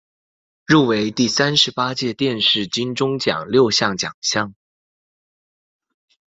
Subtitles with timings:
[0.65, 4.55] 入围第三十八届电视金钟奖六项奖项。